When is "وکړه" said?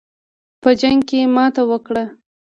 1.69-2.03